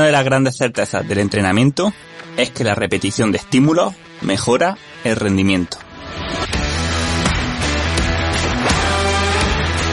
[0.00, 1.92] Una de las grandes certezas del entrenamiento
[2.38, 3.92] es que la repetición de estímulos
[4.22, 5.76] mejora el rendimiento.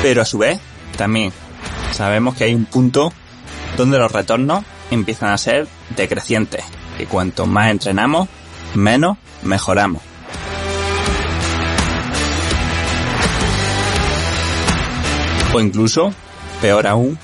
[0.01, 0.61] Pero a su vez,
[0.95, 1.33] también
[1.91, 3.11] sabemos que hay un punto
[3.75, 5.67] donde los retornos empiezan a ser
[5.97, 6.63] decrecientes,
[6.97, 8.29] que cuanto más entrenamos,
[8.75, 10.01] menos mejoramos.
[15.53, 16.13] O incluso,
[16.61, 17.19] peor aún,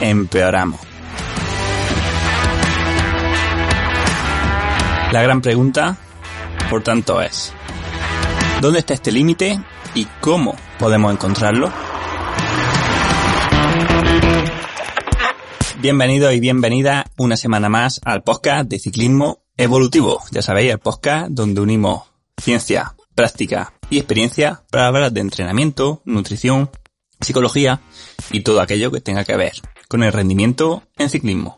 [0.00, 0.83] empeoramos.
[5.14, 5.96] La gran pregunta,
[6.68, 7.52] por tanto, es,
[8.60, 9.60] ¿dónde está este límite
[9.94, 11.72] y cómo podemos encontrarlo?
[15.78, 20.20] Bienvenido y bienvenida una semana más al podcast de ciclismo evolutivo.
[20.32, 22.02] Ya sabéis, el podcast donde unimos
[22.36, 26.70] ciencia, práctica y experiencia para hablar de entrenamiento, nutrición,
[27.20, 27.82] psicología
[28.32, 29.52] y todo aquello que tenga que ver
[29.86, 31.54] con el rendimiento en ciclismo.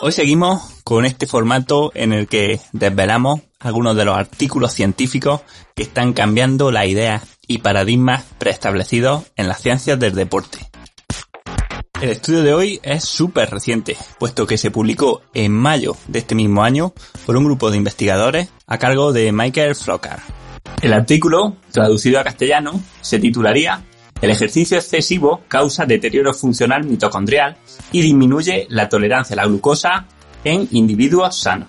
[0.00, 5.42] Hoy seguimos con este formato en el que desvelamos algunos de los artículos científicos
[5.74, 10.70] que están cambiando las ideas y paradigmas preestablecidos en las ciencias del deporte.
[12.00, 16.34] El estudio de hoy es súper reciente, puesto que se publicó en mayo de este
[16.34, 16.94] mismo año
[17.26, 20.20] por un grupo de investigadores a cargo de Michael Flockar.
[20.80, 23.84] El artículo, traducido a castellano, se titularía
[24.22, 27.58] El ejercicio excesivo causa deterioro funcional mitocondrial
[27.92, 30.06] y disminuye la tolerancia a la glucosa
[30.44, 31.68] en individuos sanos.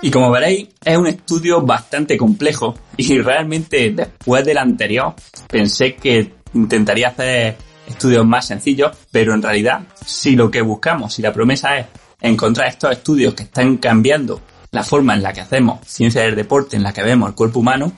[0.00, 5.14] Y como veréis, es un estudio bastante complejo y realmente después del anterior
[5.48, 7.56] pensé que intentaría hacer
[7.88, 11.86] estudios más sencillos, pero en realidad, si lo que buscamos, si la promesa es
[12.20, 16.76] encontrar estos estudios que están cambiando la forma en la que hacemos ciencia del deporte,
[16.76, 17.92] en la que vemos el cuerpo humano,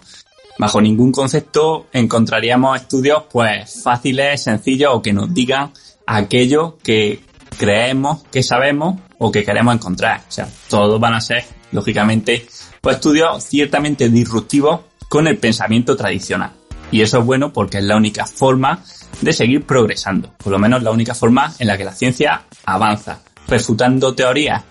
[0.58, 5.72] bajo ningún concepto encontraríamos estudios pues fáciles, sencillos o que nos digan
[6.06, 7.20] aquello que
[7.60, 10.22] creemos que sabemos o que queremos encontrar.
[10.26, 12.46] O sea, todos van a ser, lógicamente,
[12.80, 16.52] pues estudios ciertamente disruptivos con el pensamiento tradicional.
[16.90, 18.82] Y eso es bueno porque es la única forma
[19.20, 23.20] de seguir progresando, por lo menos la única forma en la que la ciencia avanza,
[23.46, 24.64] refutando teorías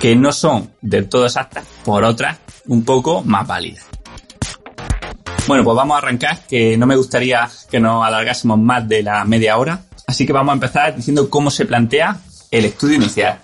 [0.00, 3.84] que no son del todo exactas por otras un poco más válidas.
[5.46, 9.26] Bueno, pues vamos a arrancar, que no me gustaría que nos alargásemos más de la
[9.26, 12.20] media hora, así que vamos a empezar diciendo cómo se plantea
[12.50, 13.40] el estudio inicial.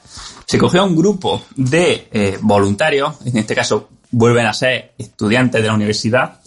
[0.47, 5.69] Se cogió un grupo de eh, voluntarios, en este caso vuelven a ser estudiantes de
[5.69, 6.41] la universidad,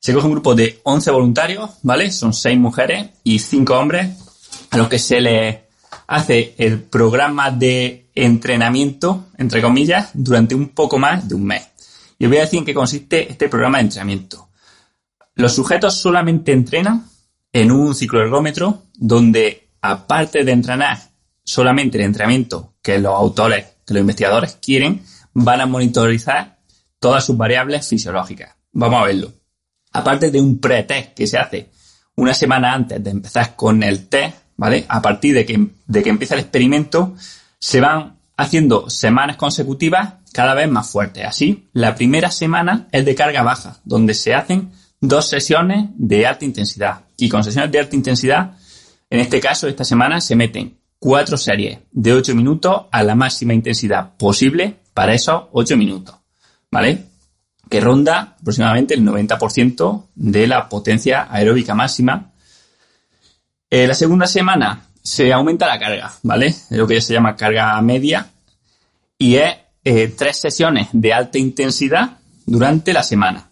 [0.00, 2.10] se coge un grupo de 11 voluntarios, ¿vale?
[2.10, 4.16] Son 6 mujeres y 5 hombres
[4.70, 5.58] a los que se les
[6.06, 11.66] hace el programa de entrenamiento, entre comillas, durante un poco más de un mes.
[12.18, 14.48] Y os voy a decir en qué consiste este programa de entrenamiento.
[15.34, 17.06] Los sujetos solamente entrenan
[17.60, 20.98] en un cicloergómetro donde, aparte de entrenar
[21.44, 25.02] solamente el entrenamiento que los autores, que los investigadores quieren,
[25.32, 26.58] van a monitorizar
[26.98, 28.54] todas sus variables fisiológicas.
[28.72, 29.32] Vamos a verlo
[29.92, 31.70] aparte de un pre-test que se hace
[32.16, 34.84] una semana antes de empezar con el test, ¿vale?
[34.88, 37.14] A partir de que, de que empieza el experimento,
[37.58, 41.24] se van haciendo semanas consecutivas cada vez más fuertes.
[41.24, 46.44] Así, la primera semana es de carga baja, donde se hacen dos sesiones de alta
[46.44, 47.04] intensidad.
[47.16, 48.56] Y con sesiones de alta intensidad,
[49.10, 53.54] en este caso, esta semana se meten cuatro series de 8 minutos a la máxima
[53.54, 56.16] intensidad posible para esos 8 minutos.
[56.70, 57.08] ¿Vale?
[57.68, 62.32] que ronda aproximadamente el 90% de la potencia aeróbica máxima.
[63.70, 66.46] Eh, la segunda semana se aumenta la carga, ¿vale?
[66.46, 68.26] Es lo que se llama carga media
[69.18, 69.54] y es
[69.84, 73.47] eh, tres sesiones de alta intensidad durante la semana.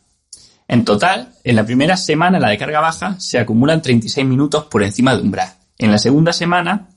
[0.68, 4.82] En total, en la primera semana, la de carga baja, se acumulan 36 minutos por
[4.82, 5.52] encima de umbral.
[5.78, 6.88] En la segunda semana,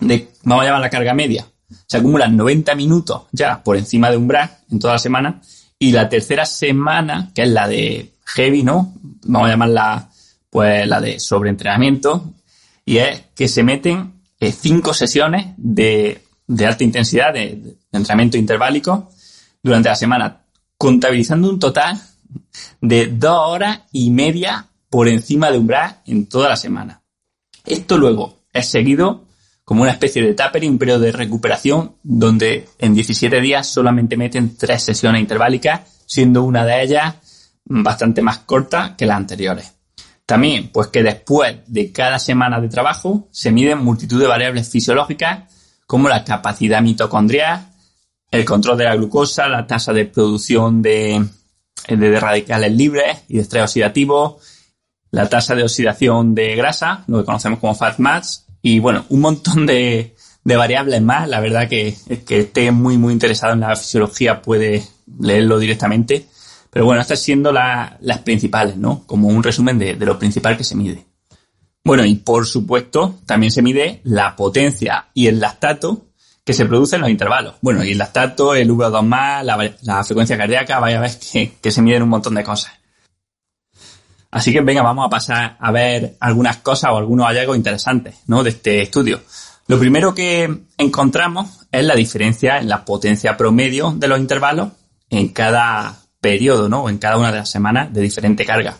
[0.00, 1.46] de, vamos a llamar la carga media,
[1.86, 5.40] se acumulan 90 minutos ya por encima de umbral en toda la semana
[5.78, 8.94] y la tercera semana, que es la de heavy, ¿no?
[9.24, 10.10] Vamos a llamarla,
[10.48, 12.34] pues, la de sobreentrenamiento.
[12.84, 16.22] Y es que se meten eh, cinco sesiones de,
[16.64, 19.10] alta intensidad, de, entrenamiento interválico,
[19.62, 20.42] durante la semana,
[20.76, 22.00] contabilizando un total
[22.80, 27.02] de dos horas y media por encima de umbral en toda la semana.
[27.64, 29.24] Esto luego es seguido
[29.64, 34.56] como una especie de tapering, un periodo de recuperación donde en 17 días solamente meten
[34.56, 37.14] tres sesiones interválicas, siendo una de ellas
[37.64, 39.72] bastante más corta que las anteriores.
[40.26, 45.50] También, pues que después de cada semana de trabajo se miden multitud de variables fisiológicas
[45.86, 47.68] como la capacidad mitocondrial,
[48.30, 51.24] el control de la glucosa, la tasa de producción de,
[51.88, 54.38] de radicales libres y de estrés oxidativo,
[55.10, 59.20] la tasa de oxidación de grasa, lo que conocemos como fat mass, y bueno, un
[59.20, 60.14] montón de,
[60.44, 61.28] variables más.
[61.28, 64.82] La verdad que el que esté muy, muy interesado en la fisiología puede
[65.20, 66.26] leerlo directamente.
[66.70, 69.04] Pero bueno, estas siendo las principales, ¿no?
[69.06, 71.04] Como un resumen de lo principal que se mide.
[71.84, 76.06] Bueno, y por supuesto, también se mide la potencia y el lactato
[76.44, 77.54] que se produce en los intervalos.
[77.60, 81.70] Bueno, y el lactato, el VO2+, la, la frecuencia cardíaca, vaya a ver que, que
[81.70, 82.72] se miden un montón de cosas.
[84.32, 88.42] Así que venga, vamos a pasar a ver algunas cosas o algunos hallazgos interesantes, ¿no?
[88.42, 89.20] De este estudio.
[89.68, 94.70] Lo primero que encontramos es la diferencia en la potencia promedio de los intervalos
[95.10, 96.84] en cada periodo, ¿no?
[96.84, 98.78] O en cada una de las semanas de diferente carga.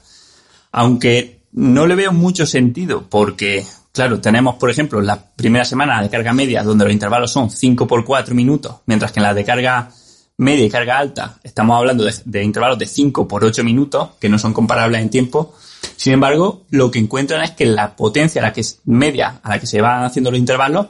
[0.72, 6.10] Aunque no le veo mucho sentido porque, claro, tenemos, por ejemplo, la primera semana de
[6.10, 9.44] carga media donde los intervalos son 5 por 4 minutos, mientras que en la de
[9.44, 9.90] carga
[10.38, 14.38] media y carga alta estamos hablando de, intervalos de 5 por 8 minutos, que no
[14.38, 15.54] son comparables en tiempo.
[15.96, 19.48] Sin embargo, lo que encuentran es que la potencia a la que es media a
[19.48, 20.88] la que se van haciendo los intervalos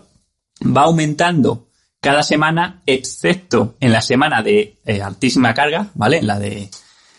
[0.65, 1.69] va aumentando
[2.01, 6.19] cada semana, excepto en la semana de eh, altísima carga, ¿vale?
[6.19, 6.69] En la de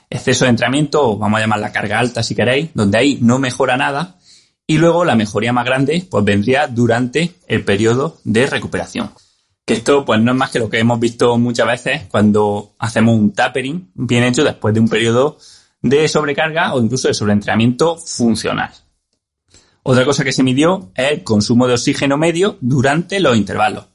[0.10, 3.40] exceso de entrenamiento, o vamos a llamar la carga alta si queréis, donde ahí no
[3.40, 4.18] mejora nada.
[4.66, 9.12] Y luego la mejoría más grande, pues vendría durante el periodo de recuperación.
[9.66, 13.16] Que esto, pues no es más que lo que hemos visto muchas veces cuando hacemos
[13.16, 15.38] un tapering bien hecho después de un periodo
[15.82, 18.72] de sobrecarga o incluso de sobreentrenamiento funcional.
[19.84, 23.88] Otra cosa que se midió es el consumo de oxígeno medio durante los intervalos.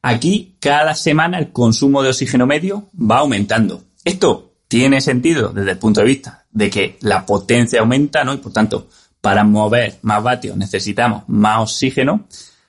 [0.00, 3.82] Aquí, cada semana el consumo de oxígeno medio va aumentando.
[4.04, 8.34] Esto tiene sentido desde el punto de vista de que la potencia aumenta, ¿no?
[8.34, 8.88] Y por tanto,
[9.22, 12.26] para mover más vatios necesitamos más oxígeno.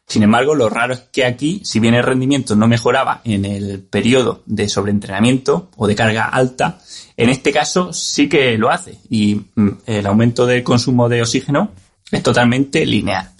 [0.07, 3.81] Sin embargo, lo raro es que aquí, si bien el rendimiento no mejoraba en el
[3.81, 6.79] periodo de sobreentrenamiento o de carga alta,
[7.17, 11.71] en este caso sí que lo hace y mm, el aumento del consumo de oxígeno
[12.11, 13.33] es totalmente lineal.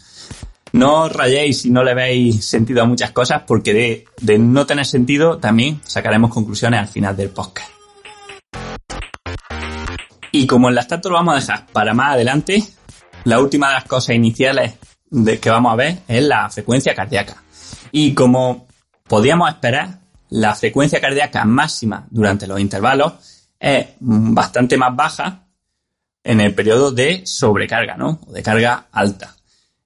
[0.74, 4.88] No os rayéis si no le veis sentido a muchas cosas, porque de, no tener
[4.88, 7.69] sentido también sacaremos conclusiones al final del podcast.
[10.31, 12.63] Y como el lactato lo vamos a dejar para más adelante,
[13.25, 14.74] la última de las cosas iniciales
[15.10, 17.44] de que vamos a ver es la frecuencia cardíaca.
[17.92, 18.68] Y como
[19.08, 20.00] podíamos esperar,
[20.30, 23.14] la frecuencia cardíaca máxima durante los intervalos
[23.60, 25.48] es bastante más baja
[26.24, 28.20] en el periodo de sobrecarga, ¿no?
[28.28, 29.36] O de carga alta.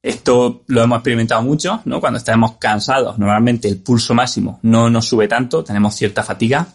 [0.02, 2.00] Esto lo hemos experimentado mucho, ¿no?
[2.00, 6.68] Cuando estamos cansados, normalmente el pulso máximo no nos sube tanto, tenemos cierta fatiga,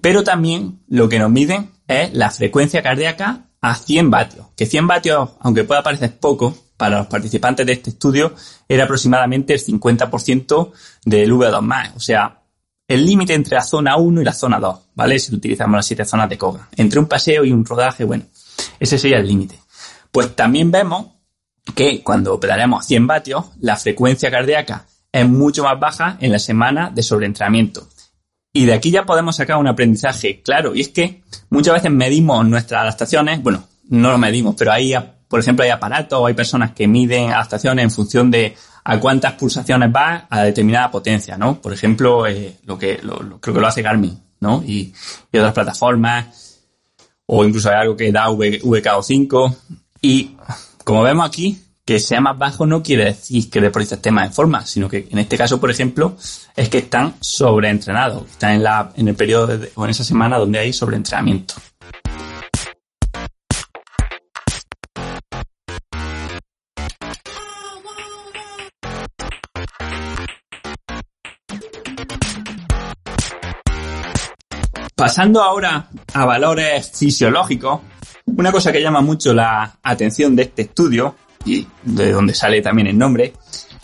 [0.00, 4.86] pero también lo que nos miden es la frecuencia cardíaca a 100 vatios, que 100
[4.86, 8.34] vatios, aunque pueda parecer poco, para los participantes de este estudio
[8.68, 10.72] era aproximadamente el 50%
[11.04, 12.42] del V2+, o sea,
[12.88, 15.18] el límite entre la zona 1 y la zona 2, ¿vale?
[15.20, 16.68] Si utilizamos las siete zonas de Koga.
[16.76, 18.24] Entre un paseo y un rodaje, bueno,
[18.80, 19.60] ese sería el límite.
[20.10, 21.06] Pues también vemos
[21.74, 26.90] que cuando pedaleamos 100 vatios, la frecuencia cardíaca es mucho más baja en la semana
[26.90, 27.86] de sobreentrenamiento.
[28.52, 32.46] Y de aquí ya podemos sacar un aprendizaje claro, y es que muchas veces medimos
[32.46, 34.94] nuestras adaptaciones, bueno, no lo medimos, pero hay,
[35.26, 38.54] por ejemplo, hay aparatos o hay personas que miden adaptaciones en función de
[38.84, 41.60] a cuántas pulsaciones va a determinada potencia, ¿no?
[41.60, 42.98] Por ejemplo, eh, lo que
[43.40, 44.62] creo que lo hace Garmin, ¿no?
[44.66, 44.92] Y,
[45.32, 46.60] y, otras plataformas,
[47.26, 49.56] o incluso hay algo que da VKO5,
[50.02, 50.36] y
[50.84, 54.26] como vemos aquí, que sea más bajo no quiere decir que el deportista esté más
[54.26, 56.16] en forma, sino que en este caso, por ejemplo,
[56.54, 60.60] es que están sobreentrenados, están en, la, en el periodo o en esa semana donde
[60.60, 61.54] hay sobreentrenamiento.
[74.94, 77.80] Pasando ahora a valores fisiológicos,
[78.24, 82.88] una cosa que llama mucho la atención de este estudio, y de donde sale también
[82.88, 83.32] el nombre,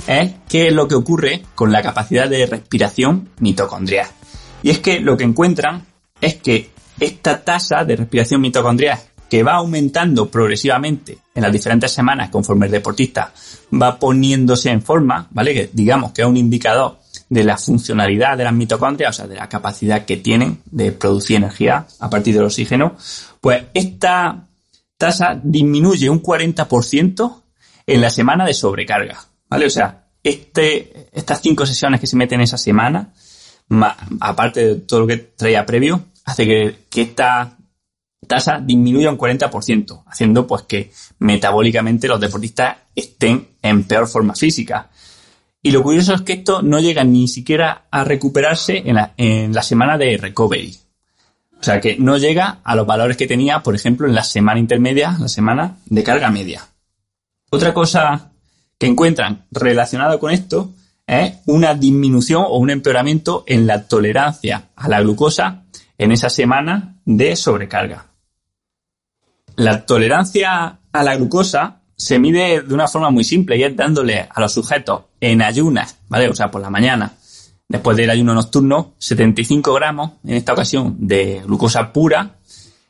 [0.06, 4.06] es qué es lo que ocurre con la capacidad de respiración mitocondrial.
[4.62, 5.86] Y es que lo que encuentran
[6.20, 8.98] es que esta tasa de respiración mitocondrial
[9.28, 13.32] que va aumentando progresivamente en las diferentes semanas conforme el deportista
[13.70, 15.52] va poniéndose en forma, ¿vale?
[15.52, 16.98] Que digamos que es un indicador
[17.28, 21.36] de la funcionalidad de las mitocondrias, o sea, de la capacidad que tienen de producir
[21.36, 22.96] energía a partir del oxígeno,
[23.40, 24.46] pues esta
[24.96, 27.42] tasa disminuye un 40%
[27.88, 29.18] en la semana de sobrecarga,
[29.48, 29.64] ¿vale?
[29.64, 33.14] O sea, este, estas cinco sesiones que se meten en esa semana,
[34.20, 37.56] aparte de todo lo que traía previo, hace que, que esta
[38.26, 44.90] tasa disminuya un 40%, haciendo pues que metabólicamente los deportistas estén en peor forma física.
[45.62, 49.54] Y lo curioso es que esto no llega ni siquiera a recuperarse en la, en
[49.54, 50.76] la semana de recovery.
[51.58, 54.60] O sea que no llega a los valores que tenía, por ejemplo, en la semana
[54.60, 56.68] intermedia, la semana de carga media.
[57.50, 58.32] Otra cosa
[58.78, 60.72] que encuentran relacionado con esto
[61.06, 65.64] es una disminución o un empeoramiento en la tolerancia a la glucosa
[65.96, 68.06] en esa semana de sobrecarga.
[69.56, 74.28] La tolerancia a la glucosa se mide de una forma muy simple y es dándole
[74.30, 76.28] a los sujetos en ayunas, ¿vale?
[76.28, 77.14] O sea, por la mañana,
[77.66, 82.37] después del ayuno nocturno, 75 gramos, en esta ocasión, de glucosa pura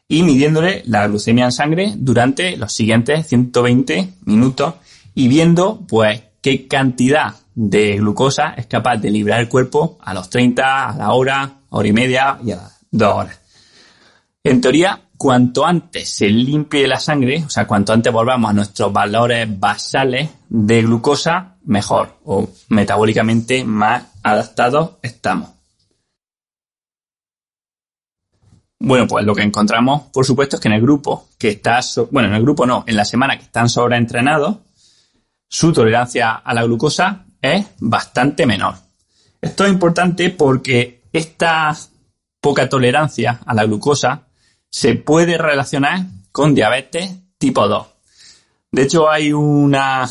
[0.08, 4.74] y midiéndole la glucemia en sangre durante los siguientes 120 minutos
[5.14, 10.30] y viendo, pues, qué cantidad de glucosa es capaz de liberar el cuerpo a los
[10.30, 13.38] 30, a la hora, hora y media y a las dos horas.
[14.42, 18.90] En teoría, cuanto antes se limpie la sangre, o sea, cuanto antes volvamos a nuestros
[18.90, 25.57] valores basales de glucosa, mejor o metabólicamente más adaptados estamos.
[28.80, 31.80] Bueno, pues lo que encontramos, por supuesto, es que en el grupo que está,
[32.10, 34.58] bueno, en el grupo no, en la semana que están sobreentrenados,
[35.48, 38.74] su tolerancia a la glucosa es bastante menor.
[39.40, 41.74] Esto es importante porque esta
[42.40, 44.26] poca tolerancia a la glucosa
[44.70, 47.86] se puede relacionar con diabetes tipo 2.
[48.72, 50.08] De hecho, hay una...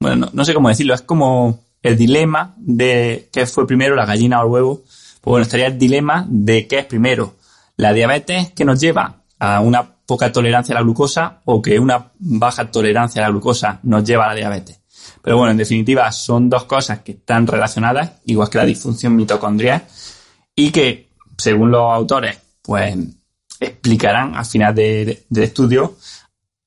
[0.00, 4.40] Bueno, no, sé cómo decirlo, es como el dilema de qué fue primero, la gallina
[4.40, 4.82] o el huevo.
[5.20, 7.34] Pues bueno, estaría el dilema de qué es primero,
[7.76, 12.12] la diabetes que nos lleva a una poca tolerancia a la glucosa o que una
[12.18, 14.80] baja tolerancia a la glucosa nos lleva a la diabetes.
[15.22, 19.84] Pero bueno, en definitiva, son dos cosas que están relacionadas, igual que la disfunción mitocondrial,
[20.54, 22.96] y que, según los autores, pues
[23.58, 25.96] explicarán al final del estudio,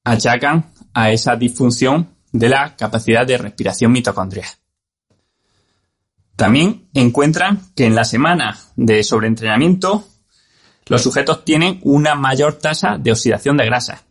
[0.03, 4.47] achacan a esa disfunción de la capacidad de respiración mitocondrial.
[6.35, 10.05] También encuentran que en la semana de sobreentrenamiento
[10.89, 14.03] los sujetos tienen una mayor tasa de oxidación de grasa,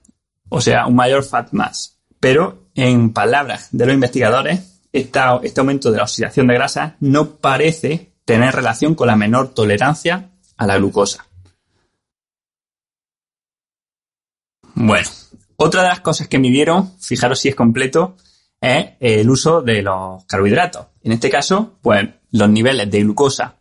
[0.49, 1.99] o sea, un mayor fat mass.
[2.21, 5.19] Pero, en palabras de los investigadores, este
[5.61, 10.67] aumento de la oxidación de grasa no parece tener relación con la menor tolerancia a
[10.67, 11.27] la glucosa.
[14.75, 15.09] Bueno,
[15.57, 18.17] otra de las cosas que midieron, fijaros si es completo,
[18.61, 20.87] es el uso de los carbohidratos.
[21.03, 23.57] En este caso, pues los niveles de glucosa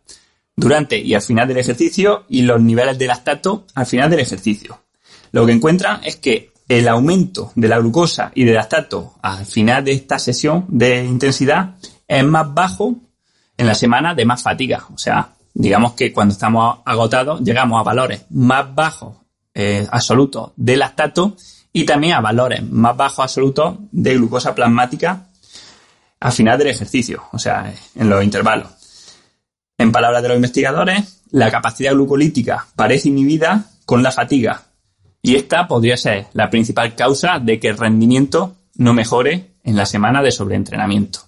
[0.56, 4.80] durante y al final del ejercicio y los niveles de lactato al final del ejercicio.
[5.32, 9.84] Lo que encuentran es que el aumento de la glucosa y de lactato al final
[9.84, 11.76] de esta sesión de intensidad
[12.08, 12.96] es más bajo
[13.56, 14.84] en la semana de más fatiga.
[14.92, 19.16] O sea, digamos que cuando estamos agotados llegamos a valores más bajos
[19.54, 21.36] eh, absolutos de lactato
[21.72, 25.28] y también a valores más bajos absolutos de glucosa plasmática
[26.18, 28.75] al final del ejercicio, o sea, en los intervalos.
[29.78, 34.62] En palabras de los investigadores, la capacidad glucolítica parece inhibida con la fatiga
[35.20, 39.84] y esta podría ser la principal causa de que el rendimiento no mejore en la
[39.84, 41.20] semana de sobreentrenamiento.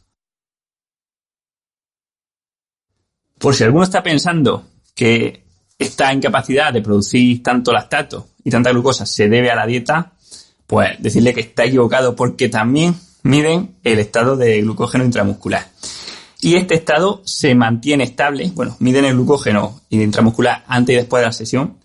[3.39, 4.65] Por si alguno está pensando
[4.95, 5.45] que
[5.79, 10.13] esta incapacidad de producir tanto lactato y tanta glucosa se debe a la dieta,
[10.67, 15.67] pues decirle que está equivocado porque también miden el estado de glucógeno intramuscular
[16.41, 18.51] y este estado se mantiene estable.
[18.55, 21.79] Bueno, miden el glucógeno intramuscular antes y después de la sesión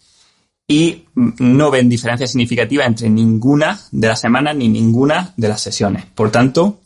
[0.67, 6.05] y no ven diferencia significativa entre ninguna de las semanas ni ninguna de las sesiones.
[6.05, 6.79] Por tanto,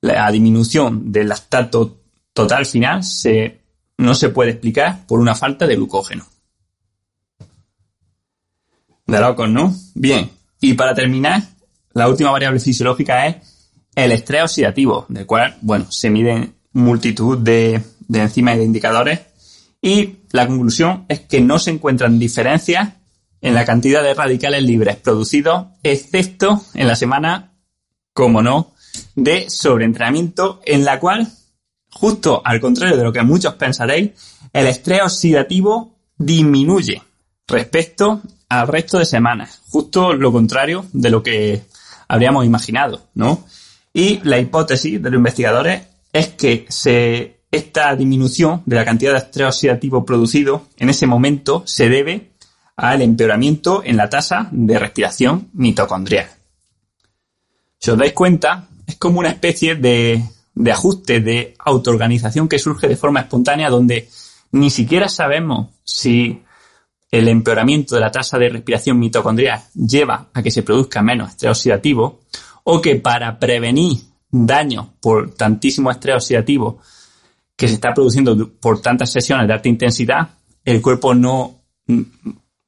[0.00, 1.98] la disminución del lactato
[2.32, 3.02] total final
[3.98, 6.26] no se puede explicar por una falta de glucógeno.
[9.06, 9.74] De locos, ¿no?
[9.94, 10.30] Bien.
[10.60, 11.42] Y para terminar,
[11.92, 13.36] la última variable fisiológica es
[13.94, 17.80] el estrés oxidativo, del cual, bueno, se miden multitud de,
[18.12, 19.20] enzimas y de indicadores.
[19.80, 22.94] Y la conclusión es que no se encuentran diferencias
[23.40, 27.52] en la cantidad de radicales libres producidos, excepto en la semana,
[28.12, 28.72] como no,
[29.14, 31.28] de sobreentrenamiento, en la cual,
[31.90, 34.12] justo al contrario de lo que muchos pensaréis,
[34.52, 37.02] el estrés oxidativo disminuye
[37.46, 39.60] respecto al resto de semanas.
[39.68, 41.62] Justo lo contrario de lo que
[42.08, 43.44] habríamos imaginado, ¿no?
[43.92, 45.82] Y la hipótesis de los investigadores
[46.14, 46.66] es que
[47.50, 52.30] esta disminución de la cantidad de estrés oxidativo producido en ese momento se debe
[52.76, 56.28] al empeoramiento en la tasa de respiración mitocondrial.
[57.80, 60.22] Si os dais cuenta, es como una especie de,
[60.54, 64.08] de ajuste, de autoorganización que surge de forma espontánea donde
[64.52, 66.42] ni siquiera sabemos si
[67.10, 71.50] el empeoramiento de la tasa de respiración mitocondrial lleva a que se produzca menos estrés
[71.50, 72.20] oxidativo
[72.62, 76.78] o que para prevenir daño por tantísimo estrés oxidativo
[77.56, 80.28] que se está produciendo por tantas sesiones de alta intensidad,
[80.64, 81.60] el cuerpo no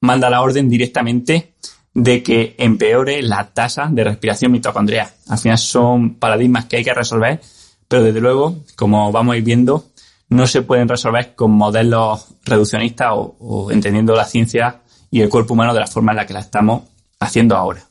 [0.00, 1.54] manda la orden directamente
[1.92, 5.08] de que empeore la tasa de respiración mitocondrial.
[5.28, 7.40] Al final son paradigmas que hay que resolver
[7.88, 9.84] pero desde luego, como vamos a ir viendo,
[10.28, 14.80] no se pueden resolver con modelos reduccionistas o, entendiendo la ciencia
[15.10, 16.82] y el cuerpo humano de la forma en la que la estamos
[17.20, 17.85] haciendo ahora.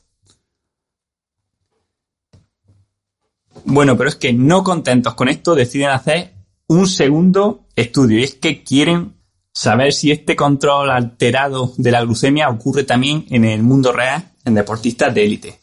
[3.66, 6.34] Bueno, pero es que no contentos con esto deciden hacer
[6.68, 9.16] un segundo estudio y es que quieren
[9.52, 14.54] saber si este control alterado de la glucemia ocurre también en el mundo real en
[14.54, 15.58] deportistas de élite.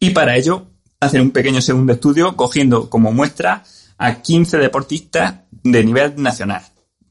[0.00, 0.66] Y para ello
[0.98, 3.62] hacen un pequeño segundo estudio cogiendo como muestra
[3.98, 6.62] a 15 deportistas de nivel nacional,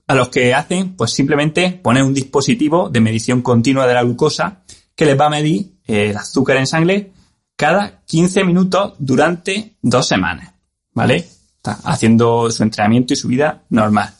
[0.08, 4.64] a los que hacen pues simplemente poner un dispositivo de medición continua de la glucosa
[4.94, 7.14] que les va a medir el azúcar en sangre
[7.56, 10.54] cada 15 minutos durante dos semanas,
[10.94, 11.18] ¿vale?
[11.18, 14.14] Está haciendo su entrenamiento y su vida normal.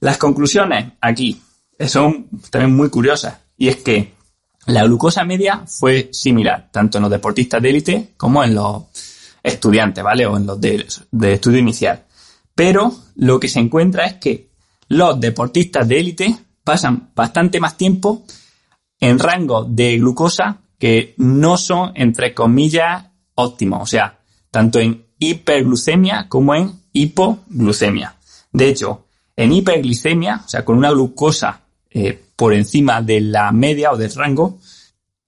[0.00, 1.40] Las conclusiones aquí
[1.86, 4.14] son también muy curiosas y es que
[4.66, 8.84] la glucosa media fue similar tanto en los deportistas de élite como en los
[9.42, 10.26] estudiantes, ¿vale?
[10.26, 10.86] O en los de,
[11.32, 12.04] estudio inicial.
[12.54, 14.50] Pero lo que se encuentra es que
[14.88, 18.24] los deportistas de élite pasan bastante más tiempo
[19.00, 23.04] en rango de glucosa que no son, entre comillas,
[23.36, 23.82] óptimos.
[23.82, 24.18] O sea,
[24.50, 28.16] tanto en hiperglucemia como en hipoglucemia.
[28.50, 33.92] De hecho, en hiperglicemia, o sea, con una glucosa eh, por encima de la media
[33.92, 34.58] o del rango,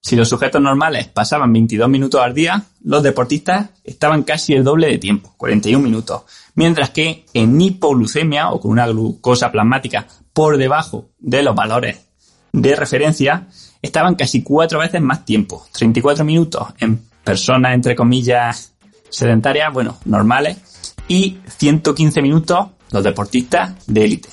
[0.01, 4.87] si los sujetos normales pasaban 22 minutos al día, los deportistas estaban casi el doble
[4.87, 6.23] de tiempo, 41 minutos.
[6.55, 12.07] Mientras que en hipoglucemia o con una glucosa plasmática por debajo de los valores
[12.51, 13.47] de referencia,
[13.85, 18.73] estaban casi cuatro veces más tiempo, 34 minutos en personas entre comillas
[19.09, 20.57] sedentarias, bueno, normales,
[21.07, 24.29] y 115 minutos los deportistas de élite.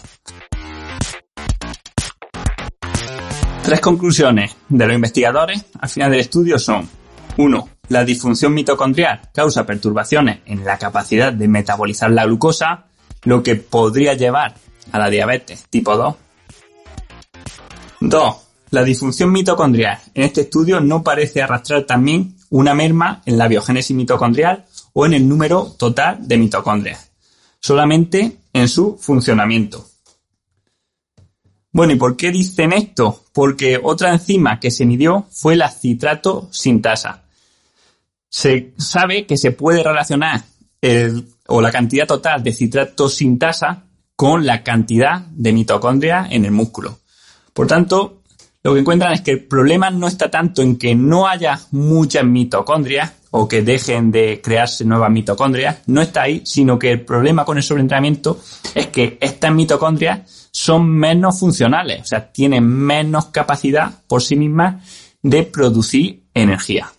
[3.62, 6.88] Tres conclusiones de los investigadores al final del estudio son
[7.36, 7.68] 1.
[7.88, 12.86] La disfunción mitocondrial causa perturbaciones en la capacidad de metabolizar la glucosa,
[13.24, 14.54] lo que podría llevar
[14.90, 16.14] a la diabetes tipo 2.
[18.00, 18.36] 2.
[18.72, 23.94] La disfunción mitocondrial en este estudio no parece arrastrar también una merma en la biogénesis
[23.94, 27.10] mitocondrial o en el número total de mitocondrias,
[27.60, 29.86] solamente en su funcionamiento.
[31.70, 33.22] Bueno, ¿y por qué dicen esto?
[33.34, 37.24] Porque otra enzima que se midió fue la citrato sintasa.
[38.30, 40.44] Se sabe que se puede relacionar
[40.80, 43.84] el, o la cantidad total de citrato sintasa
[44.16, 47.00] con la cantidad de mitocondria en el músculo.
[47.52, 48.21] Por tanto,
[48.62, 52.24] lo que encuentran es que el problema no está tanto en que no haya muchas
[52.24, 57.44] mitocondrias o que dejen de crearse nuevas mitocondrias, no está ahí, sino que el problema
[57.44, 58.38] con el sobreentrenamiento
[58.74, 64.86] es que estas mitocondrias son menos funcionales, o sea, tienen menos capacidad por sí mismas
[65.22, 66.92] de producir energía.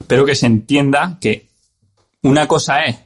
[0.00, 1.48] Espero que se entienda que
[2.22, 2.96] una cosa es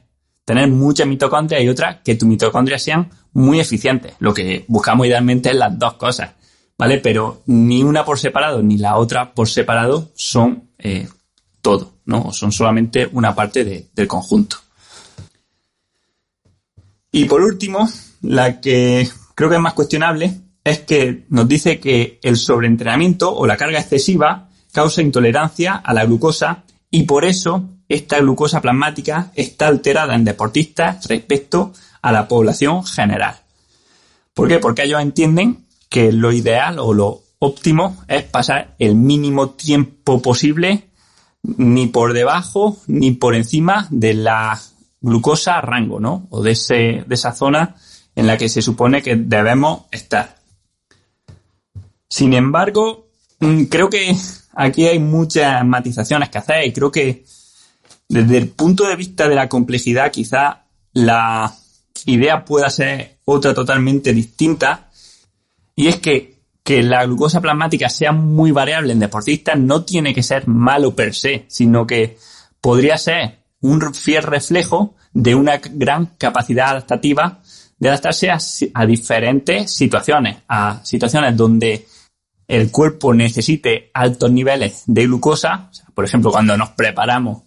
[0.45, 4.13] tener muchas mitocondrias y otra que tus mitocondrias sean muy eficientes.
[4.19, 6.31] Lo que buscamos idealmente es las dos cosas,
[6.81, 6.97] ¿vale?
[6.97, 11.07] Pero ni una por separado ni la otra por separado son eh,
[11.61, 12.33] todo, ¿no?
[12.33, 14.57] Son solamente una parte del conjunto.
[17.11, 17.87] Y por último,
[18.23, 23.45] la que creo que es más cuestionable es que nos dice que el sobreentrenamiento o
[23.45, 29.67] la carga excesiva causa intolerancia a la glucosa y por eso esta glucosa plasmática está
[29.67, 33.35] alterada en deportistas respecto a la población general.
[34.33, 34.57] ¿Por qué?
[34.57, 40.87] Porque ellos entienden que lo ideal o lo óptimo es pasar el mínimo tiempo posible
[41.43, 44.57] ni por debajo ni por encima de la
[45.01, 46.27] glucosa rango, ¿no?
[46.29, 47.75] O de, ese, de esa zona
[48.15, 50.37] en la que se supone que debemos estar.
[52.07, 53.09] Sin embargo,
[53.41, 54.15] mm, creo que
[54.53, 57.25] aquí hay muchas matizaciones que hacer y creo que
[58.07, 61.53] desde el punto de vista de la complejidad quizá la
[62.05, 64.90] idea pueda ser otra totalmente distinta
[65.75, 66.31] y es que
[66.63, 71.13] que la glucosa plasmática sea muy variable en deportistas no tiene que ser malo per
[71.13, 72.17] se, sino que
[72.59, 77.41] podría ser un fiel reflejo de una gran capacidad adaptativa
[77.77, 81.87] de adaptarse a, diferentes situaciones, a situaciones donde
[82.47, 87.43] el cuerpo necesite altos niveles de glucosa, por ejemplo, cuando nos preparamos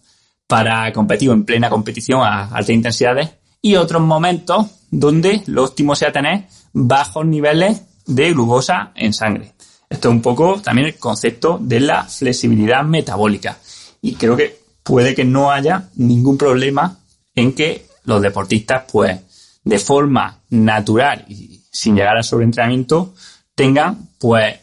[0.49, 3.31] para competir en plena competición a altas intensidades,
[3.63, 9.55] y otros momentos donde lo óptimo sea tener bajos niveles de glucosa en sangre.
[9.89, 13.59] Esto es un poco también el concepto de la flexibilidad metabólica.
[14.03, 16.99] Y creo que puede que no haya ningún problema
[17.35, 19.19] en que los deportistas, pues,
[19.65, 23.15] de forma natural y sin llegar al sobreentrenamiento,
[23.55, 24.57] tengan, pues,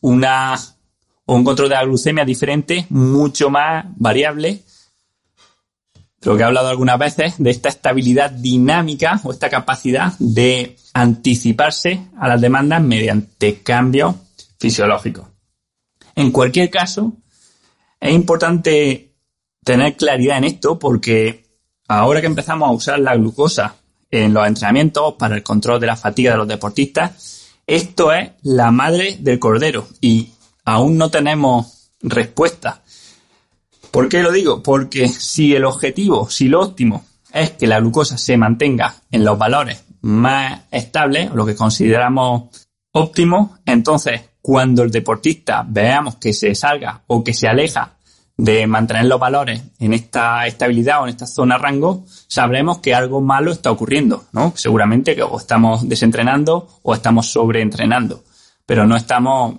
[0.00, 0.58] una,
[1.26, 4.62] un control de la glucemia diferente, mucho más variable,
[6.22, 12.06] lo que he hablado algunas veces, de esta estabilidad dinámica o esta capacidad de anticiparse
[12.18, 14.16] a las demandas mediante cambios
[14.58, 15.26] fisiológicos.
[16.16, 17.12] En cualquier caso,
[18.00, 19.14] es importante
[19.64, 21.44] tener claridad en esto porque
[21.86, 23.76] ahora que empezamos a usar la glucosa
[24.10, 28.70] en los entrenamientos para el control de la fatiga de los deportistas, esto es la
[28.70, 30.30] madre del cordero y
[30.64, 32.82] aún no tenemos respuesta.
[33.90, 34.62] ¿Por qué lo digo?
[34.62, 39.38] Porque si el objetivo, si lo óptimo es que la glucosa se mantenga en los
[39.38, 47.02] valores más estables, lo que consideramos óptimo, entonces cuando el deportista veamos que se salga
[47.06, 47.94] o que se aleja
[48.36, 53.20] de mantener los valores en esta estabilidad o en esta zona rango, sabremos que algo
[53.20, 54.52] malo está ocurriendo, ¿no?
[54.54, 58.22] Seguramente que o estamos desentrenando o estamos sobreentrenando,
[58.64, 59.56] pero no estamos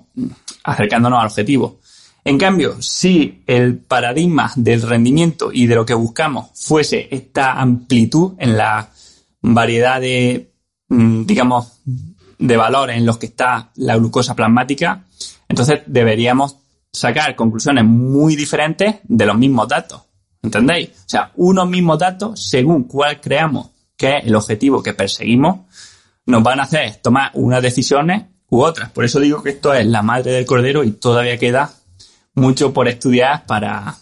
[0.63, 1.79] acercándonos al objetivo.
[2.23, 8.33] En cambio, si el paradigma del rendimiento y de lo que buscamos fuese esta amplitud
[8.37, 8.89] en la
[9.41, 10.51] variedad de,
[10.89, 11.81] mm, digamos,
[12.37, 15.05] de valores en los que está la glucosa plasmática,
[15.47, 16.57] entonces deberíamos
[16.91, 20.01] sacar conclusiones muy diferentes de los mismos datos.
[20.41, 20.89] ¿Entendéis?
[20.89, 25.59] O sea, unos mismos datos, según cuál creamos que es el objetivo que perseguimos,
[26.25, 28.89] nos van a hacer tomar unas decisiones u otras.
[28.91, 31.73] Por eso digo que esto es la madre del cordero y todavía queda
[32.39, 33.95] mucho por estudiar para,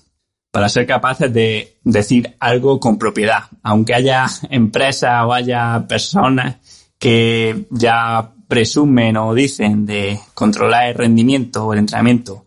[0.52, 3.44] para ser capaces de decir algo con propiedad.
[3.64, 6.58] Aunque haya empresas o haya personas
[6.98, 12.46] que ya presumen o dicen de controlar el rendimiento o el entrenamiento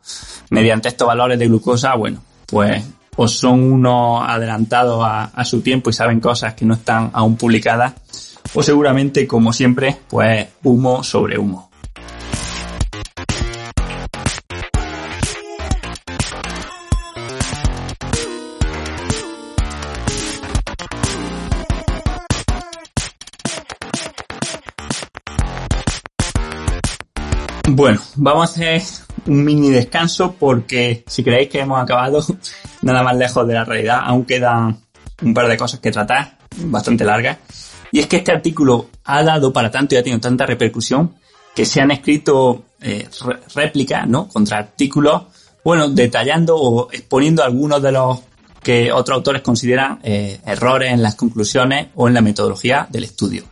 [0.50, 2.83] mediante estos valores de glucosa, bueno, pues
[3.16, 7.37] o son unos adelantados a, a su tiempo y saben cosas que no están aún
[7.37, 7.94] publicadas,
[8.55, 11.70] o seguramente, como siempre, pues humo sobre humo.
[27.73, 28.83] Bueno, vamos a hacer
[29.27, 32.21] un mini descanso porque si creéis que hemos acabado
[32.83, 34.81] nada más lejos de la realidad, aún quedan
[35.23, 37.39] un par de cosas que tratar, bastante largas.
[37.93, 41.15] Y es que este artículo ha dado para tanto y ha tenido tanta repercusión
[41.55, 43.09] que se han escrito eh,
[43.55, 44.27] réplicas, ¿no?
[44.27, 45.23] Contra artículos,
[45.65, 48.19] bueno, detallando o exponiendo algunos de los
[48.65, 53.45] que otros autores consideran eh, errores en las conclusiones o en la metodología del estudio.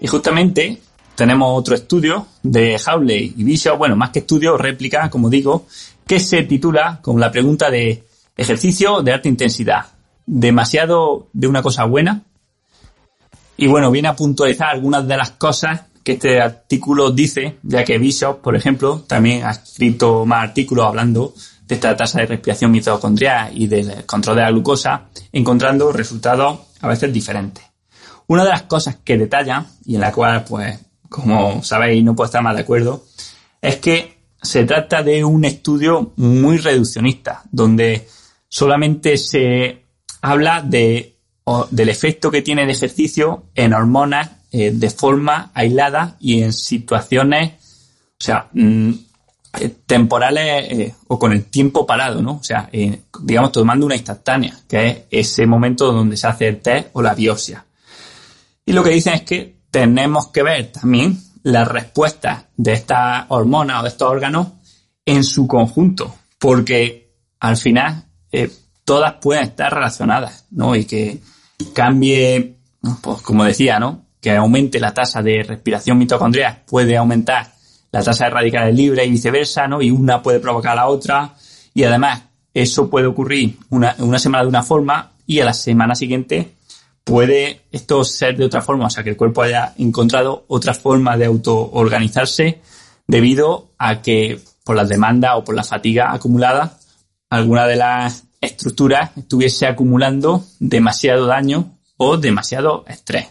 [0.00, 0.82] Y justamente
[1.14, 5.66] tenemos otro estudio de Howley y Bishop, bueno, más que estudio, réplica, como digo,
[6.06, 8.04] que se titula con la pregunta de
[8.36, 9.86] ejercicio de alta intensidad.
[10.26, 12.22] ¿Demasiado de una cosa buena?
[13.56, 17.98] Y bueno, viene a puntualizar algunas de las cosas que este artículo dice, ya que
[17.98, 21.32] Bishop, por ejemplo, también ha escrito más artículos hablando
[21.66, 26.88] de esta tasa de respiración mitocondrial y del control de la glucosa, encontrando resultados a
[26.88, 27.64] veces diferentes.
[28.26, 32.26] Una de las cosas que detalla, y en la cual pues como sabéis, no puedo
[32.26, 33.04] estar más de acuerdo,
[33.60, 38.06] es que se trata de un estudio muy reduccionista, donde
[38.48, 39.84] solamente se
[40.20, 41.16] habla de,
[41.70, 47.54] del efecto que tiene el ejercicio en hormonas eh, de forma aislada y en situaciones,
[48.20, 48.90] o sea, mm,
[49.60, 52.36] eh, temporales eh, o con el tiempo parado, ¿no?
[52.36, 52.70] O sea,
[53.22, 57.14] digamos, tomando una instantánea, que es ese momento donde se hace el test o la
[57.14, 57.64] biopsia.
[58.66, 63.80] Y lo que dicen es que tenemos que ver también las respuestas de estas hormonas
[63.80, 64.46] o de estos órganos
[65.04, 68.52] en su conjunto, porque al final eh,
[68.84, 70.76] todas pueden estar relacionadas, ¿no?
[70.76, 71.18] Y que
[71.72, 72.54] cambie,
[73.02, 74.04] pues como decía, ¿no?
[74.20, 77.52] Que aumente la tasa de respiración mitocondrial puede aumentar
[77.90, 79.82] la tasa de radicales libres y viceversa, ¿no?
[79.82, 81.34] Y una puede provocar a la otra.
[81.74, 82.22] Y además,
[82.54, 86.54] eso puede ocurrir una, una semana de una forma y a la semana siguiente
[87.04, 91.16] puede esto ser de otra forma, o sea, que el cuerpo haya encontrado otra forma
[91.16, 92.60] de autoorganizarse
[93.06, 96.78] debido a que por las demandas o por la fatiga acumulada,
[97.28, 103.28] alguna de las estructuras estuviese acumulando demasiado daño o demasiado estrés.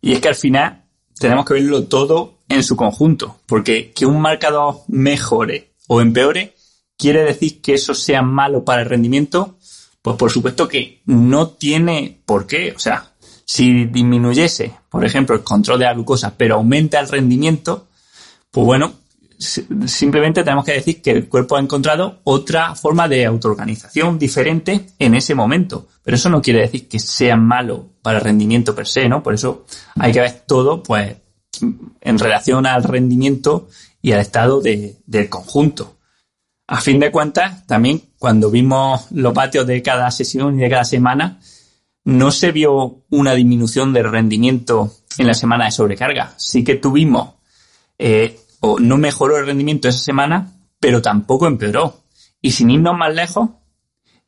[0.00, 0.84] Y es que al final
[1.18, 6.54] tenemos que verlo todo en su conjunto, porque que un marcador mejore o empeore
[6.96, 9.56] quiere decir que eso sea malo para el rendimiento
[10.04, 12.74] pues por supuesto que no tiene por qué.
[12.76, 13.12] O sea,
[13.46, 17.86] si disminuyese, por ejemplo, el control de la glucosa, pero aumenta el rendimiento,
[18.50, 18.92] pues bueno,
[19.38, 25.14] simplemente tenemos que decir que el cuerpo ha encontrado otra forma de autoorganización diferente en
[25.14, 25.88] ese momento.
[26.02, 29.22] Pero eso no quiere decir que sea malo para el rendimiento per se, ¿no?
[29.22, 29.64] Por eso
[29.98, 31.16] hay que ver todo, pues,
[32.02, 33.68] en relación al rendimiento
[34.02, 35.96] y al estado del conjunto.
[36.66, 40.84] A fin de cuentas, también cuando vimos los patios de cada sesión y de cada
[40.84, 41.38] semana,
[42.04, 46.32] no se vio una disminución de rendimiento en la semana de sobrecarga.
[46.36, 47.34] Sí que tuvimos,
[47.98, 52.00] eh, o no mejoró el rendimiento esa semana, pero tampoco empeoró.
[52.40, 53.50] Y sin irnos más lejos,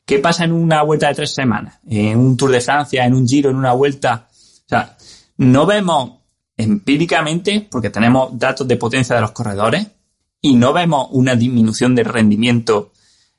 [0.04, 1.78] ¿qué pasa en una vuelta de tres semanas?
[1.86, 4.28] En un Tour de Francia, en un Giro, en una vuelta.
[4.30, 4.96] O sea,
[5.38, 6.12] no vemos
[6.56, 9.86] empíricamente, porque tenemos datos de potencia de los corredores,
[10.40, 12.92] y no vemos una disminución de rendimiento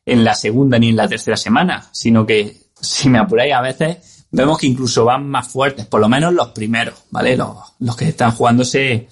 [0.06, 4.26] en la segunda ni en la tercera semana, sino que, si me apuráis, a veces
[4.32, 7.36] vemos que incluso van más fuertes, por lo menos los primeros, ¿vale?
[7.36, 9.08] Los, los que están jugándose,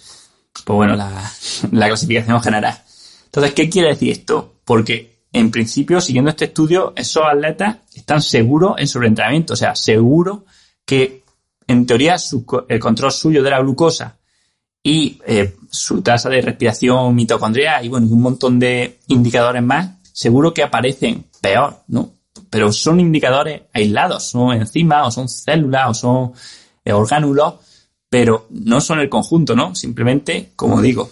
[0.63, 1.31] pues bueno, la,
[1.71, 2.81] la clasificación general.
[3.25, 4.55] Entonces, ¿qué quiere decir esto?
[4.63, 10.45] Porque, en principio, siguiendo este estudio, esos atletas están seguros en sobreentrenamiento, o sea, seguro
[10.85, 11.23] que,
[11.67, 12.15] en teoría,
[12.69, 14.17] el control suyo de la glucosa
[14.85, 20.53] y eh, su tasa de respiración mitocondrial y bueno, un montón de indicadores más, seguro
[20.53, 22.11] que aparecen peor, ¿no?
[22.51, 26.33] Pero son indicadores aislados, son enzimas o son células o son
[26.85, 27.55] eh, orgánulos,
[28.07, 29.73] pero no son el conjunto, ¿no?
[29.73, 31.09] Simplemente, como digo,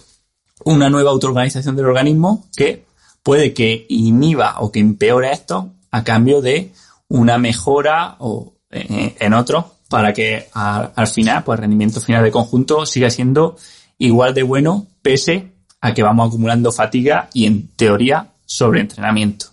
[0.64, 2.84] una nueva autoorganización del organismo que
[3.24, 6.70] puede que inhiba o que empeore esto a cambio de
[7.08, 12.32] una mejora o eh, en otros para que al final, pues el rendimiento final de
[12.32, 13.56] conjunto siga siendo
[13.96, 19.46] igual de bueno, pese a que vamos acumulando fatiga y en teoría sobreentrenamiento.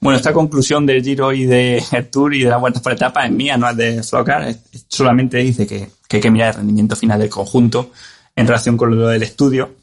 [0.00, 3.32] Bueno, esta conclusión del Giro y del Tour y de las vueltas por etapas es
[3.32, 4.56] mía, no es de Flocar,
[4.88, 7.90] solamente dice que, que, hay que mirar el rendimiento final del conjunto
[8.34, 9.74] en relación con lo del estudio.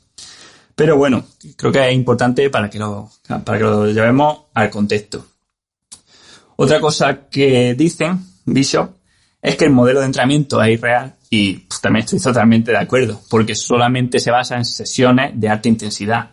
[0.73, 1.25] Pero bueno,
[1.57, 5.23] creo que es importante para que lo, para que lo llevemos al contexto.
[6.55, 8.99] Otra cosa que dicen Bishop
[9.41, 13.21] es que el modelo de entrenamiento es irreal y pues, también estoy totalmente de acuerdo,
[13.29, 16.29] porque solamente se basa en sesiones de alta intensidad.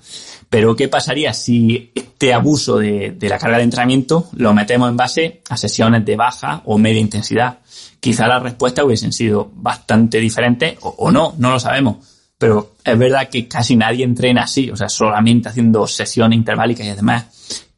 [0.50, 5.42] Pero ¿qué pasaría si este abuso de, la carga de entrenamiento lo metemos en base
[5.48, 7.58] a sesiones de baja o media intensidad?
[8.00, 11.98] Quizá la respuesta hubiesen sido bastante diferente o, no, no lo sabemos.
[12.38, 16.90] Pero es verdad que casi nadie entrena así, o sea, solamente haciendo sesiones interválicas y
[16.90, 17.26] además,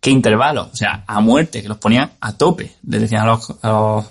[0.01, 0.69] ¿qué intervalos?
[0.73, 2.77] O sea, a muerte, que los ponían a tope.
[2.87, 4.07] Les decían a los, a los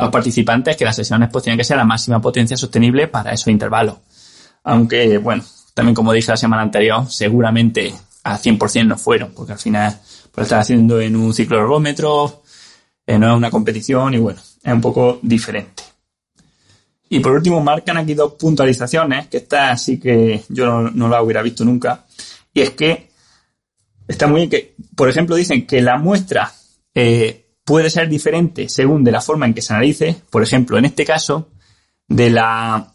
[0.00, 3.32] a los participantes que las sesiones pues tienen que ser la máxima potencia sostenible para
[3.32, 3.98] esos intervalos.
[4.64, 9.58] Aunque, bueno, también como dije la semana anterior, seguramente al 100% no fueron, porque al
[9.58, 10.00] final
[10.32, 12.42] pues haciendo en un ciclo ergómetro,
[13.06, 15.82] eh, no es una competición y bueno, es un poco diferente.
[17.10, 21.22] Y por último, marcan aquí dos puntualizaciones, que esta sí que yo no, no la
[21.22, 22.06] hubiera visto nunca,
[22.54, 23.10] y es que
[24.08, 26.50] está muy bien que, por ejemplo, dicen que la muestra
[26.94, 27.39] eh,
[27.70, 30.16] puede ser diferente según de la forma en que se analice.
[30.28, 31.50] Por ejemplo, en este caso,
[32.08, 32.94] de la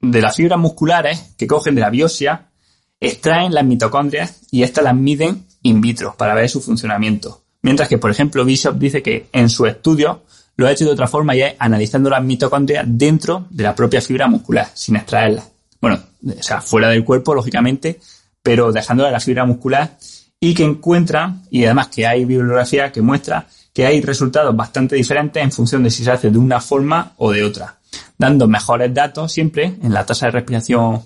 [0.00, 2.52] de las fibras musculares que cogen de la biopsia,
[3.00, 7.42] extraen las mitocondrias y estas las miden in vitro para ver su funcionamiento.
[7.62, 10.22] Mientras que, por ejemplo, Bishop dice que en su estudio
[10.54, 14.00] lo ha hecho de otra forma y es analizando las mitocondrias dentro de la propia
[14.00, 15.50] fibra muscular, sin extraerlas.
[15.80, 17.98] Bueno, o sea, fuera del cuerpo, lógicamente,
[18.40, 19.98] pero dejándola la fibra muscular
[20.38, 25.42] y que encuentran, y además que hay bibliografía que muestra que hay resultados bastante diferentes
[25.42, 27.76] en función de si se hace de una forma o de otra,
[28.16, 31.02] dando mejores datos siempre en la tasa de respiración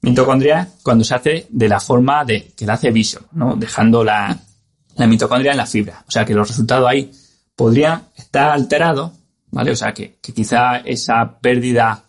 [0.00, 3.56] mitocondrial cuando se hace de la forma de que la hace Vision, ¿no?
[3.56, 4.34] dejando la,
[5.06, 6.02] mitocondria en la fibra.
[6.08, 7.12] O sea que los resultados ahí
[7.54, 9.12] podrían estar alterados,
[9.50, 9.72] ¿vale?
[9.72, 12.04] O sea que, quizá esa pérdida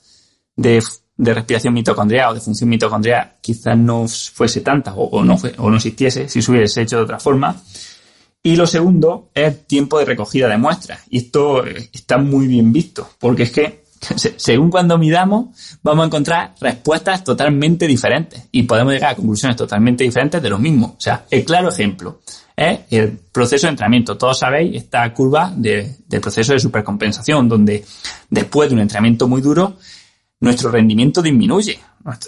[0.56, 0.82] de,
[1.18, 6.30] respiración mitocondrial o de función mitocondrial quizás no fuese tanta o, no, o no existiese
[6.30, 7.54] si se hubiese hecho de otra forma
[8.50, 11.02] y lo segundo es tiempo de recogida de muestras.
[11.12, 13.84] Y esto eh, está muy bien visto, porque es que
[14.38, 15.50] según cuando midamos,
[15.84, 20.58] vamos a encontrar respuestas totalmente diferentes y podemos llegar a conclusiones totalmente diferentes de lo
[20.58, 20.96] mismo.
[20.98, 22.22] O sea, el claro ejemplo
[22.56, 24.18] es el proceso de entrenamiento.
[24.18, 27.86] Todos sabéis esta curva del proceso de supercompensación, donde
[28.32, 29.78] después de un entrenamiento muy duro,
[30.40, 31.80] nuestro rendimiento disminuye,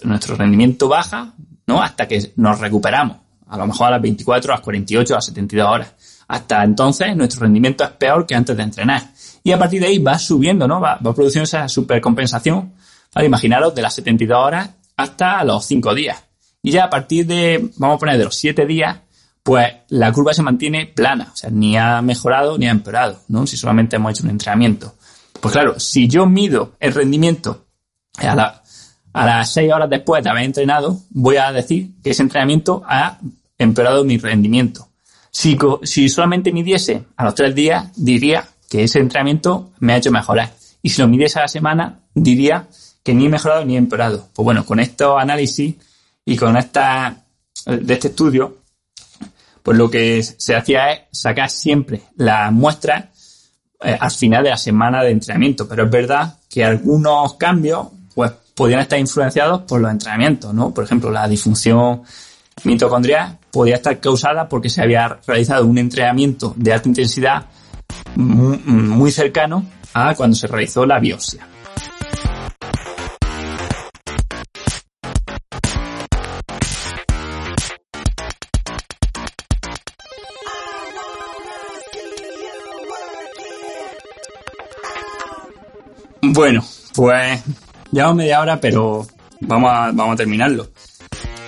[0.03, 1.33] nuestro rendimiento baja,
[1.65, 1.81] ¿no?
[1.81, 3.17] Hasta que nos recuperamos
[3.51, 5.93] a lo mejor a las 24, a las 48, a las 72 horas.
[6.31, 9.03] Hasta entonces nuestro rendimiento es peor que antes de entrenar.
[9.43, 10.79] Y a partir de ahí va subiendo, ¿no?
[10.79, 12.71] Va, va produciendo esa supercompensación.
[13.13, 13.27] ¿vale?
[13.27, 16.23] Imaginaros de las 72 horas hasta los 5 días.
[16.63, 18.99] Y ya a partir de, vamos a poner de los 7 días,
[19.43, 21.31] pues la curva se mantiene plana.
[21.33, 23.45] O sea, ni ha mejorado ni ha empeorado, ¿no?
[23.45, 24.95] Si solamente hemos hecho un entrenamiento.
[25.41, 27.65] Pues claro, si yo mido el rendimiento
[28.19, 28.61] a,
[29.11, 33.19] a las 6 horas después de haber entrenado, voy a decir que ese entrenamiento ha
[33.57, 34.90] empeorado mi rendimiento.
[35.31, 40.11] Si, si solamente midiese a los tres días, diría que ese entrenamiento me ha hecho
[40.11, 40.51] mejorar.
[40.81, 42.67] Y si lo midiese a la semana, diría
[43.03, 44.27] que ni he mejorado ni he empeorado.
[44.33, 45.75] Pues bueno, con estos análisis
[46.25, 47.23] y con esta,
[47.65, 48.57] de este estudio,
[49.63, 53.05] pues lo que se hacía es sacar siempre las muestras
[53.81, 55.67] eh, al final de la semana de entrenamiento.
[55.67, 60.73] Pero es verdad que algunos cambios, pues, podían estar influenciados por los entrenamientos, ¿no?
[60.73, 62.03] Por ejemplo, la disfunción
[62.63, 67.45] mitocondrial podía estar causada porque se había realizado un entrenamiento de alta intensidad
[68.15, 71.47] muy cercano a cuando se realizó la biopsia.
[86.23, 86.63] Bueno,
[86.95, 87.43] pues
[87.91, 89.05] llevamos media hora, pero
[89.41, 90.69] vamos a, vamos a terminarlo.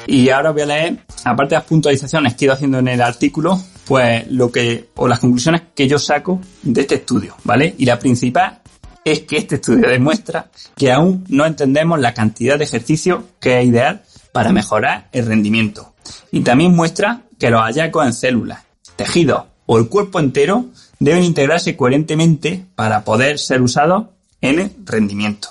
[0.08, 3.02] Y ahora voy a leer, aparte de las puntualizaciones que he ido haciendo en el
[3.02, 7.76] artículo, pues lo que, o las conclusiones que yo saco de este estudio, ¿vale?
[7.78, 8.62] Y la principal
[9.04, 13.68] es que este estudio demuestra que aún no entendemos la cantidad de ejercicio que es
[13.68, 15.94] ideal para mejorar el rendimiento.
[16.32, 18.64] Y también muestra que los hallazgos en células,
[18.96, 20.66] tejidos o el cuerpo entero
[21.00, 24.08] deben integrarse coherentemente para poder ser usados
[24.42, 25.50] en rendimiento.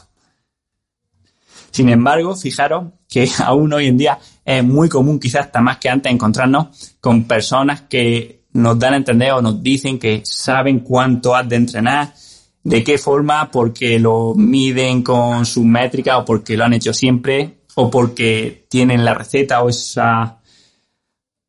[1.70, 5.88] Sin embargo, fijaros que aún hoy en día es muy común, quizás hasta más que
[5.88, 11.34] antes, encontrarnos con personas que nos dan a entender o nos dicen que saben cuánto
[11.34, 12.12] has de entrenar,
[12.64, 17.62] de qué forma, porque lo miden con sus métricas o porque lo han hecho siempre
[17.74, 20.40] o porque tienen la receta o esa,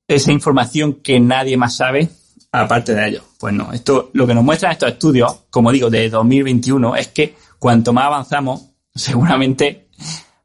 [0.08, 2.10] esa información que nadie más sabe
[2.52, 3.24] aparte de ello.
[3.40, 7.36] Pues no, esto lo que nos muestran estos estudios, como digo, de 2021, es que
[7.60, 9.83] cuanto más avanzamos, seguramente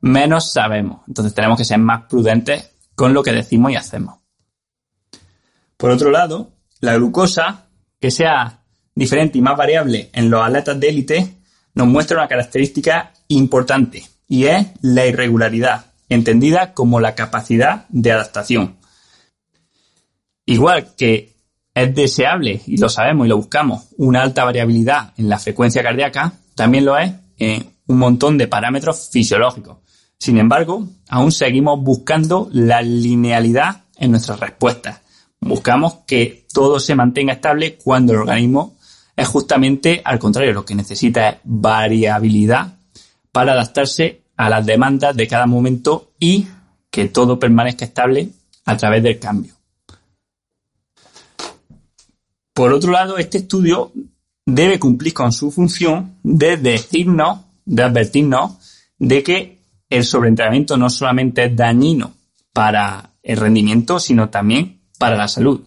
[0.01, 1.03] menos sabemos.
[1.09, 4.19] Entonces tenemos que ser más prudentes con lo que decimos y hacemos.
[5.77, 7.69] Por otro lado, la glucosa,
[8.01, 11.35] que sea diferente y más variable en los atletas de élite,
[11.75, 18.77] nos muestra una característica importante y es la irregularidad, entendida como la capacidad de adaptación.
[20.45, 21.37] Igual que
[21.75, 26.33] es deseable, y lo sabemos y lo buscamos, una alta variabilidad en la frecuencia cardíaca,
[26.55, 29.79] también lo es en un montón de parámetros fisiológicos.
[30.19, 35.01] Sin embargo, aún seguimos buscando la linealidad en nuestras respuestas.
[35.41, 38.77] Buscamos que todo se mantenga estable cuando el organismo
[39.17, 42.75] es justamente al contrario, lo que necesita es variabilidad
[43.33, 46.47] para adaptarse a las demandas de cada momento y
[46.91, 48.31] que todo permanezca estable
[48.65, 49.55] a través del cambio.
[52.55, 53.93] Por otro lado, este estudio
[54.45, 58.57] debe cumplir con su función de decirnos, de advertirnos
[58.99, 59.58] de que
[59.90, 62.14] el sobreentrenamiento no solamente es dañino
[62.53, 65.61] para el rendimiento, sino también para la salud.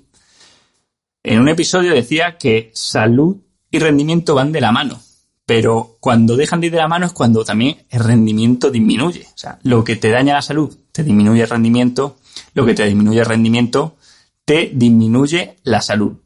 [1.23, 3.37] En un episodio decía que salud
[3.69, 4.99] y rendimiento van de la mano,
[5.45, 9.27] pero cuando dejan de ir de la mano es cuando también el rendimiento disminuye.
[9.33, 12.17] O sea, lo que te daña la salud te disminuye el rendimiento,
[12.53, 13.97] lo que te disminuye el rendimiento
[14.45, 16.17] te disminuye la salud.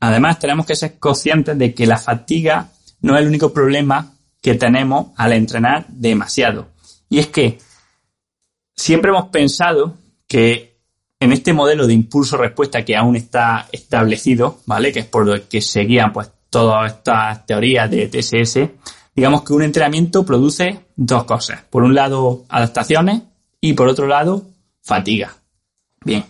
[0.00, 4.15] Además, tenemos que ser conscientes de que la fatiga no es el único problema
[4.46, 6.68] que tenemos al entrenar demasiado.
[7.08, 7.58] Y es que
[8.76, 9.96] siempre hemos pensado
[10.28, 10.78] que
[11.18, 14.92] en este modelo de impulso-respuesta que aún está establecido, ¿vale?
[14.92, 18.70] Que es por lo que seguían pues todas estas teorías de TSS,
[19.16, 21.62] digamos que un entrenamiento produce dos cosas.
[21.68, 23.22] Por un lado, adaptaciones
[23.60, 24.46] y por otro lado,
[24.80, 25.38] fatiga.
[26.04, 26.24] Bien,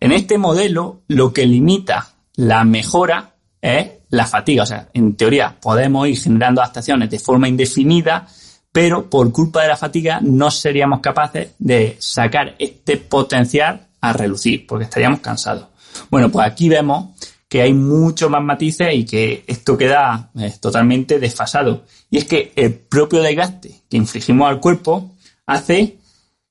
[0.00, 4.62] en este modelo lo que limita la mejora es la fatiga.
[4.62, 8.26] O sea, en teoría podemos ir generando adaptaciones de forma indefinida,
[8.72, 14.66] pero por culpa de la fatiga no seríamos capaces de sacar este potencial a relucir,
[14.66, 15.66] porque estaríamos cansados.
[16.10, 17.16] Bueno, pues aquí vemos
[17.48, 21.84] que hay muchos más matices y que esto queda eh, totalmente desfasado.
[22.10, 25.14] Y es que el propio desgaste que infligimos al cuerpo
[25.46, 25.98] hace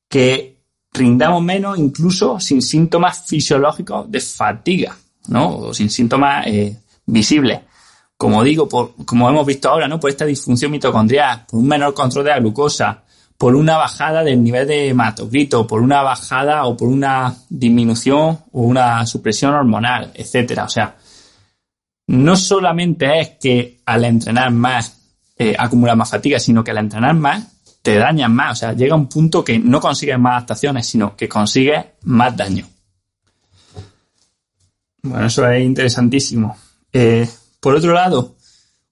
[0.09, 0.57] que
[0.91, 4.97] rindamos menos incluso sin síntomas fisiológicos de fatiga.
[5.27, 5.57] ¿no?
[5.57, 6.77] O sin síntomas eh,
[7.07, 7.61] visibles.
[8.15, 9.99] Como digo, por, como hemos visto ahora, ¿no?
[9.99, 13.03] Por esta disfunción mitocondrial, por un menor control de la glucosa,
[13.37, 18.61] por una bajada del nivel de hematocrito, por una bajada o por una disminución o
[18.61, 20.63] una supresión hormonal, etcétera.
[20.65, 20.95] O sea,
[22.07, 24.97] no solamente es que al entrenar más
[25.37, 27.45] eh, acumulas más fatiga, sino que al entrenar más
[27.83, 28.53] te dañas más.
[28.53, 32.67] O sea, llega un punto que no consigues más adaptaciones, sino que consigues más daño.
[35.03, 36.57] Bueno, eso es interesantísimo.
[36.99, 37.29] Eh,
[37.59, 38.37] por otro lado,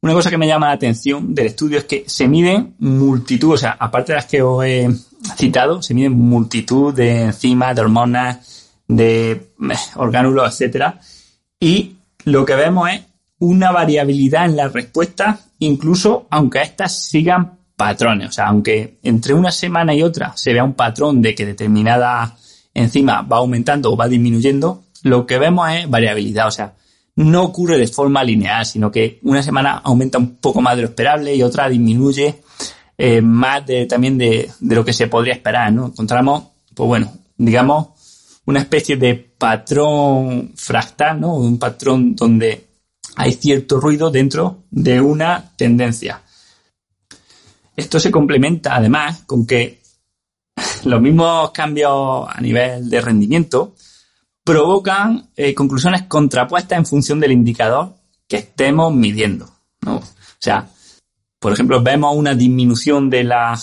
[0.01, 3.57] una cosa que me llama la atención del estudio es que se miden multitud, o
[3.57, 4.87] sea, aparte de las que os he
[5.35, 10.99] citado, se miden multitud de enzimas, de hormonas, de eh, orgánulos, etcétera,
[11.59, 11.95] y
[12.25, 13.01] lo que vemos es
[13.39, 19.51] una variabilidad en la respuesta, incluso aunque estas sigan patrones, o sea, aunque entre una
[19.51, 22.37] semana y otra se vea un patrón de que determinada
[22.71, 26.75] enzima va aumentando o va disminuyendo, lo que vemos es variabilidad, o sea,
[27.15, 30.89] no ocurre de forma lineal, sino que una semana aumenta un poco más de lo
[30.89, 32.41] esperable y otra disminuye
[32.97, 35.87] eh, más de, también de, de, lo que se podría esperar, ¿no?
[35.87, 36.43] Encontramos,
[36.73, 37.89] pues bueno, digamos,
[38.45, 41.35] una especie de patrón fractal, ¿no?
[41.35, 42.67] Un patrón donde
[43.15, 46.21] hay cierto ruido dentro de una tendencia.
[47.75, 49.81] Esto se complementa además con que
[50.85, 53.75] los mismos cambios a nivel de rendimiento
[54.45, 57.95] provocan eh, conclusiones contrapuestas en función del indicador
[58.27, 59.49] que estemos midiendo.
[59.81, 59.97] ¿no?
[59.97, 60.03] O
[60.39, 60.69] sea,
[61.39, 63.59] por ejemplo, vemos una disminución de la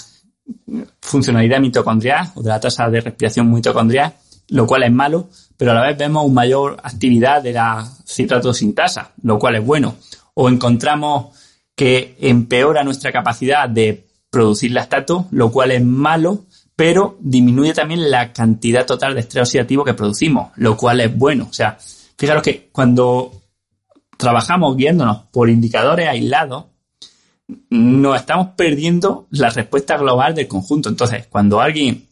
[1.00, 4.14] funcionalidad mitocondrial o de la tasa de respiración mitocondrial,
[4.48, 8.52] lo cual es malo, pero a la vez vemos una mayor actividad de la citrato
[8.52, 9.94] sintasa, lo cual es bueno.
[10.34, 11.36] O encontramos
[11.76, 16.46] que empeora nuestra capacidad de producir lactato, lo cual es malo,
[16.82, 21.46] pero disminuye también la cantidad total de estrés oxidativo que producimos, lo cual es bueno.
[21.48, 23.30] O sea, fijaros que cuando
[24.16, 26.64] trabajamos guiándonos por indicadores aislados,
[27.70, 30.88] nos estamos perdiendo la respuesta global del conjunto.
[30.88, 32.08] Entonces, cuando alguien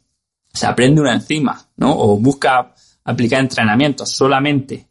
[0.54, 1.92] se aprende una enzima, ¿no?
[1.98, 4.86] O busca aplicar entrenamiento solamente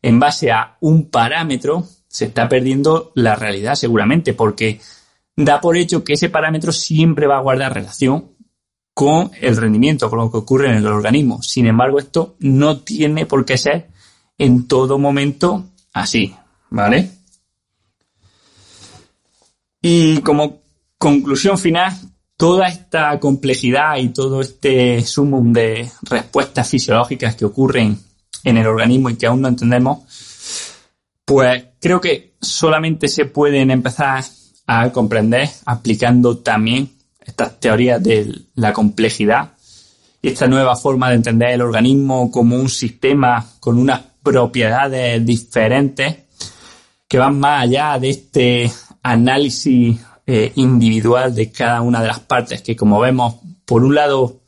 [0.00, 4.80] en base a un parámetro, se está perdiendo la realidad seguramente, porque
[5.36, 8.37] da por hecho que ese parámetro siempre va a guardar relación
[8.98, 11.40] con el rendimiento, con lo que ocurre en el organismo.
[11.40, 13.90] Sin embargo, esto no tiene por qué ser
[14.36, 16.34] en todo momento así,
[16.70, 17.08] ¿vale?
[19.80, 20.62] Y como
[20.98, 21.96] conclusión final,
[22.36, 27.96] toda esta complejidad y todo este sumum de respuestas fisiológicas que ocurren
[28.42, 30.00] en el organismo y que aún no entendemos,
[31.24, 34.24] pues creo que solamente se pueden empezar
[34.66, 36.97] a comprender aplicando también
[37.28, 39.52] estas teorías de la complejidad
[40.20, 46.16] y esta nueva forma de entender el organismo como un sistema con unas propiedades diferentes
[47.06, 48.72] que van más allá de este
[49.02, 54.40] análisis eh, individual de cada una de las partes que como vemos por un lado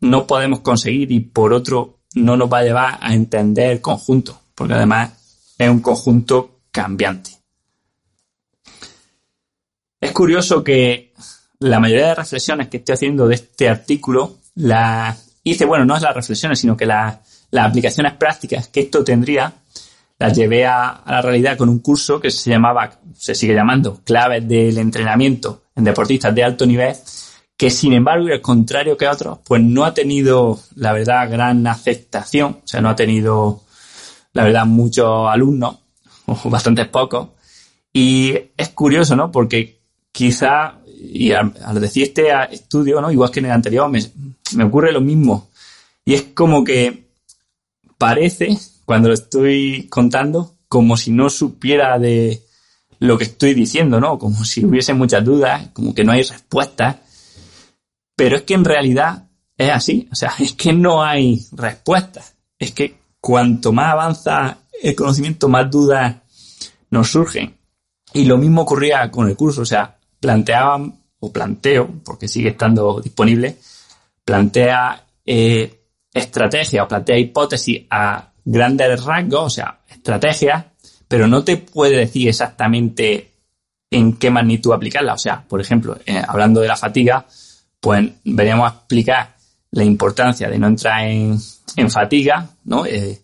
[0.00, 4.40] no podemos conseguir y por otro no nos va a llevar a entender el conjunto
[4.54, 5.12] porque además
[5.56, 7.30] es un conjunto cambiante.
[10.00, 11.12] Es curioso que
[11.60, 16.02] la mayoría de reflexiones que estoy haciendo de este artículo las hice, bueno, no es
[16.02, 17.18] las reflexiones, sino que las
[17.56, 19.54] aplicaciones prácticas que esto tendría
[20.18, 24.46] las llevé a, la realidad con un curso que se llamaba, se sigue llamando, Claves
[24.48, 26.94] del Entrenamiento en Deportistas de Alto Nivel,
[27.56, 31.66] que sin embargo, y al contrario que otros, pues no ha tenido, la verdad, gran
[31.66, 33.62] aceptación, o sea, no ha tenido,
[34.32, 35.78] la verdad, muchos alumnos,
[36.26, 37.28] o bastantes pocos,
[37.92, 39.30] y es curioso, ¿no?
[39.30, 39.80] Porque
[40.12, 43.12] quizá, y al, decir este estudio, ¿no?
[43.12, 44.00] Igual que en el anterior, me,
[44.54, 45.50] me ocurre lo mismo.
[46.04, 47.08] Y es como que
[47.96, 52.42] parece cuando lo estoy contando como si no supiera de
[52.98, 54.18] lo que estoy diciendo, ¿no?
[54.18, 57.00] Como si hubiese muchas dudas, como que no hay respuesta.
[58.16, 62.24] Pero es que en realidad es así, o sea, es que no hay respuesta.
[62.58, 66.16] Es que cuanto más avanza el conocimiento, más dudas
[66.90, 67.56] nos surgen.
[68.12, 73.00] Y lo mismo ocurría con el curso, o sea, planteaban, o planteo, porque sigue estando
[73.00, 73.56] disponible,
[74.24, 75.80] plantea eh,
[76.12, 80.64] estrategia o plantea hipótesis a grandes rasgos, o sea, estrategias,
[81.06, 83.32] pero no te puede decir exactamente
[83.90, 85.14] en qué magnitud aplicarla.
[85.14, 87.26] O sea, por ejemplo, eh, hablando de la fatiga,
[87.80, 89.36] pues veníamos a explicar
[89.72, 91.38] la importancia de no entrar en,
[91.90, 92.86] fatiga, ¿no?
[92.86, 93.22] Eh,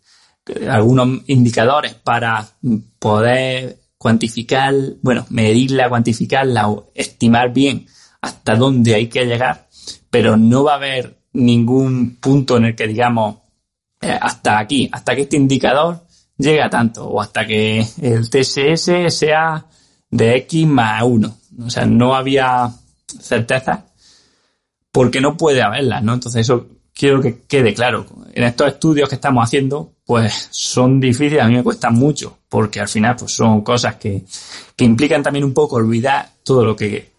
[0.69, 2.47] algunos indicadores para
[2.99, 7.87] poder cuantificar, bueno, medirla, cuantificarla o estimar bien
[8.21, 9.69] hasta dónde hay que llegar,
[10.11, 13.37] pero no va a haber ningún punto en el que digamos
[14.01, 16.05] eh, hasta aquí, hasta que este indicador
[16.37, 19.67] llegue a tanto, o hasta que el TSS sea
[20.11, 21.37] de X más 1.
[21.67, 22.71] O sea, no había
[23.21, 23.87] certeza
[24.91, 26.15] porque no puede haberla, ¿no?
[26.15, 28.07] Entonces eso quiero que quede claro.
[28.33, 32.81] En estos estudios que estamos haciendo, pues son difíciles, a mí me cuestan mucho, porque
[32.81, 34.25] al final pues son cosas que,
[34.77, 37.13] que implican también un poco olvidar todo lo que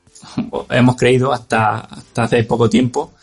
[0.70, 3.14] hemos creído hasta, hasta hace poco tiempo,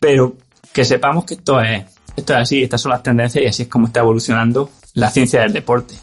[0.00, 0.36] pero
[0.72, 1.84] que sepamos que esto es
[2.18, 5.40] esto es así, estas son las tendencias y así es como está evolucionando la ciencia
[5.42, 5.94] del deporte.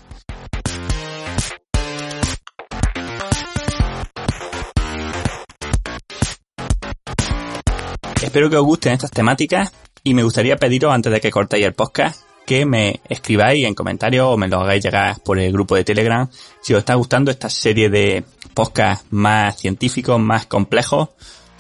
[8.22, 11.74] Espero que os gusten estas temáticas y me gustaría pediros antes de que cortéis el
[11.74, 15.84] podcast que me escribáis en comentarios o me lo hagáis llegar por el grupo de
[15.84, 16.30] Telegram
[16.62, 18.24] si os está gustando esta serie de
[18.54, 21.10] podcasts más científicos, más complejos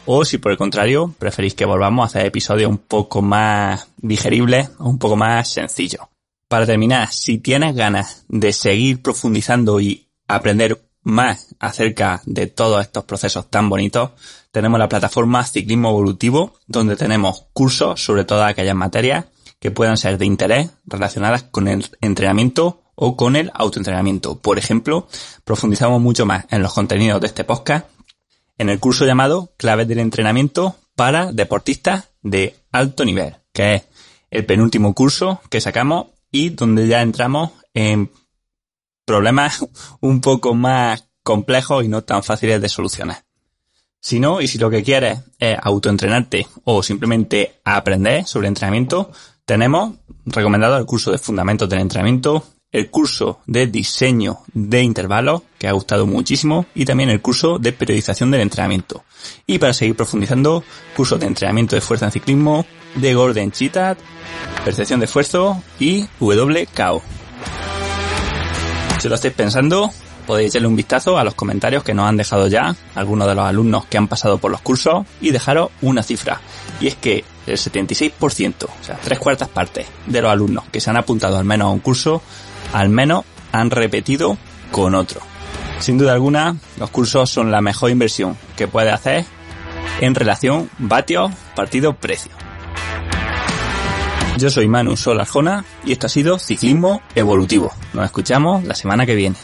[0.06, 4.70] o si por el contrario preferís que volvamos a hacer episodios un poco más digeribles
[4.80, 6.02] o un poco más sencillos.
[6.48, 13.06] Para terminar, si tienes ganas de seguir profundizando y aprender más acerca de todos estos
[13.06, 14.12] procesos tan bonitos,
[14.52, 19.26] tenemos la plataforma Ciclismo Evolutivo, donde tenemos cursos sobre todas aquellas materias
[19.60, 24.40] que puedan ser de interés relacionadas con el entrenamiento o con el autoentrenamiento.
[24.40, 25.08] Por ejemplo,
[25.44, 27.88] profundizamos mucho más en los contenidos de este podcast
[28.58, 33.84] en el curso llamado Claves del entrenamiento para deportistas de alto nivel, que es
[34.32, 38.12] el penúltimo curso que sacamos y donde ya entramos en
[39.06, 39.66] problemas
[40.00, 43.26] un poco más complejos y no tan fáciles de solucionar.
[44.00, 49.12] Si no, y si lo que quieres es autoentrenarte o simplemente aprender sobre entrenamiento,
[49.46, 49.94] tenemos
[50.26, 55.72] recomendado el curso de Fundamentos del Entrenamiento, el curso de diseño de intervalos, que ha
[55.72, 59.04] gustado muchísimo, y también el curso de periodización del entrenamiento.
[59.48, 60.64] Y para seguir profundizando,
[60.96, 62.66] curso de entrenamiento de fuerza en ciclismo,
[62.96, 63.96] de Gordon Cheetah,
[64.66, 67.02] percepción de esfuerzo y WKO.
[69.00, 69.92] Si lo estáis pensando,
[70.26, 73.46] podéis echarle un vistazo a los comentarios que nos han dejado ya algunos de los
[73.46, 76.42] alumnos que han pasado por los cursos y dejaros una cifra.
[76.82, 80.90] Y es que el 76%, o sea, tres cuartas partes de los alumnos que se
[80.90, 82.22] han apuntado al menos a un curso,
[82.74, 84.38] al menos han repetido
[84.72, 85.22] con otro.
[85.80, 89.26] Sin duda alguna, los cursos son la mejor inversión que puede hacer
[90.02, 92.32] en relación vatio partido precio.
[94.38, 97.72] Yo soy Manu Sol Arjona y esto ha sido Ciclismo Evolutivo.
[97.94, 99.38] Nos escuchamos la semana que viene.